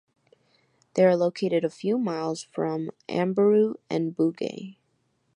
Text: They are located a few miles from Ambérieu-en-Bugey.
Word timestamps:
They 0.95 1.05
are 1.05 1.15
located 1.15 1.63
a 1.63 1.69
few 1.69 1.99
miles 1.99 2.41
from 2.41 2.89
Ambérieu-en-Bugey. 3.07 4.77